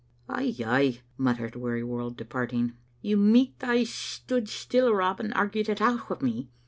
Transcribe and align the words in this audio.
"Ay, 0.27 0.55
ay," 0.65 0.99
muttered 1.15 1.53
Wearjrworld, 1.53 2.17
departing, 2.17 2.73
"you 3.03 3.15
micht 3.17 3.61
hae 3.61 3.85
stood 3.85 4.49
still, 4.49 4.91
Rob, 4.95 5.19
and 5.19 5.31
argued 5.35 5.69
it 5.69 5.79
out 5.79 6.09
wi' 6.09 6.17
me. 6.21 6.49